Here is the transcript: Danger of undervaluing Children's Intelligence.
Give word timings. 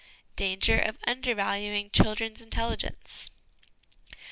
Danger 0.35 0.79
of 0.79 0.97
undervaluing 1.05 1.91
Children's 1.93 2.41
Intelligence. 2.41 3.29